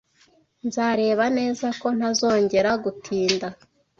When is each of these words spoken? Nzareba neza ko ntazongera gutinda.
Nzareba 0.67 1.25
neza 1.37 1.67
ko 1.81 1.87
ntazongera 1.97 2.71
gutinda. 2.83 3.47